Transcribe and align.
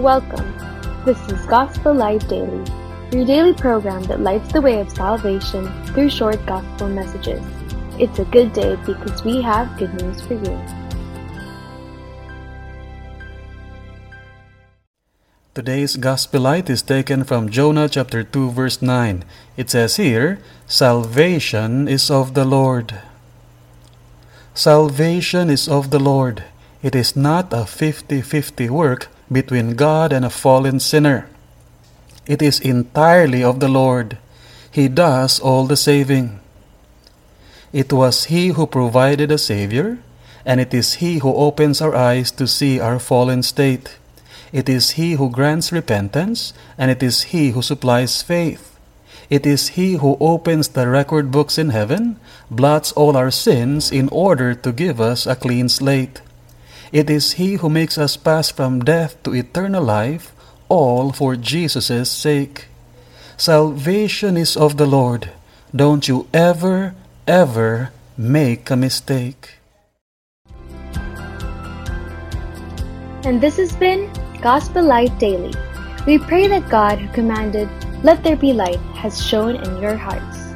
Welcome. 0.00 0.56
This 1.04 1.20
is 1.28 1.44
Gospel 1.44 1.92
Light 1.92 2.26
Daily, 2.26 2.64
your 3.12 3.26
daily 3.26 3.52
program 3.52 4.02
that 4.04 4.20
lights 4.20 4.50
the 4.50 4.62
way 4.62 4.80
of 4.80 4.88
salvation 4.88 5.68
through 5.84 6.08
short 6.08 6.40
gospel 6.46 6.88
messages. 6.88 7.44
It's 7.98 8.18
a 8.18 8.24
good 8.24 8.54
day 8.54 8.76
because 8.86 9.22
we 9.24 9.42
have 9.42 9.76
good 9.76 9.92
news 10.00 10.22
for 10.24 10.40
you. 10.40 10.56
Today's 15.52 15.96
Gospel 15.96 16.48
Light 16.48 16.70
is 16.70 16.80
taken 16.80 17.22
from 17.22 17.50
Jonah 17.50 17.86
chapter 17.86 18.24
2 18.24 18.52
verse 18.52 18.80
9. 18.80 19.22
It 19.58 19.68
says 19.68 19.96
here, 19.96 20.40
Salvation 20.66 21.88
is 21.88 22.10
of 22.10 22.32
the 22.32 22.46
Lord. 22.46 23.02
Salvation 24.54 25.50
is 25.50 25.68
of 25.68 25.90
the 25.90 26.00
Lord. 26.00 26.44
It 26.82 26.96
is 26.96 27.14
not 27.14 27.52
a 27.52 27.68
50-50 27.68 28.70
work 28.70 29.08
between 29.30 29.74
God 29.74 30.12
and 30.12 30.24
a 30.24 30.30
fallen 30.30 30.80
sinner. 30.80 31.28
It 32.26 32.42
is 32.42 32.60
entirely 32.60 33.42
of 33.42 33.60
the 33.60 33.68
Lord. 33.68 34.18
He 34.70 34.88
does 34.88 35.40
all 35.40 35.66
the 35.66 35.76
saving. 35.76 36.40
It 37.72 37.92
was 37.92 38.26
He 38.26 38.48
who 38.48 38.66
provided 38.66 39.30
a 39.30 39.38
Savior, 39.38 39.98
and 40.44 40.60
it 40.60 40.74
is 40.74 40.94
He 40.94 41.18
who 41.18 41.34
opens 41.34 41.80
our 41.80 41.94
eyes 41.94 42.30
to 42.32 42.46
see 42.46 42.80
our 42.80 42.98
fallen 42.98 43.42
state. 43.42 43.98
It 44.52 44.68
is 44.68 44.98
He 44.98 45.14
who 45.14 45.30
grants 45.30 45.70
repentance, 45.70 46.52
and 46.76 46.90
it 46.90 47.02
is 47.02 47.30
He 47.30 47.50
who 47.50 47.62
supplies 47.62 48.22
faith. 48.22 48.76
It 49.28 49.46
is 49.46 49.78
He 49.78 49.94
who 49.94 50.16
opens 50.18 50.68
the 50.68 50.88
record 50.88 51.30
books 51.30 51.58
in 51.58 51.70
heaven, 51.70 52.18
blots 52.50 52.90
all 52.92 53.16
our 53.16 53.30
sins 53.30 53.92
in 53.92 54.08
order 54.10 54.54
to 54.54 54.72
give 54.72 55.00
us 55.00 55.26
a 55.26 55.36
clean 55.36 55.68
slate. 55.68 56.20
It 56.92 57.08
is 57.08 57.38
He 57.38 57.54
who 57.54 57.70
makes 57.70 57.98
us 57.98 58.16
pass 58.16 58.50
from 58.50 58.82
death 58.82 59.22
to 59.22 59.34
eternal 59.34 59.84
life, 59.84 60.32
all 60.68 61.12
for 61.12 61.36
Jesus' 61.36 62.10
sake. 62.10 62.66
Salvation 63.36 64.36
is 64.36 64.56
of 64.56 64.76
the 64.76 64.86
Lord. 64.86 65.30
Don't 65.74 66.08
you 66.08 66.26
ever, 66.34 66.94
ever 67.28 67.92
make 68.18 68.70
a 68.70 68.76
mistake. 68.76 69.60
And 73.22 73.40
this 73.40 73.56
has 73.56 73.76
been 73.76 74.10
Gospel 74.42 74.82
Light 74.82 75.16
Daily. 75.18 75.54
We 76.06 76.18
pray 76.18 76.48
that 76.48 76.68
God, 76.68 76.98
who 76.98 77.08
commanded, 77.12 77.68
Let 78.02 78.24
there 78.24 78.36
be 78.36 78.52
light, 78.52 78.80
has 78.98 79.24
shone 79.24 79.56
in 79.56 79.80
your 79.80 79.94
hearts. 79.94 80.49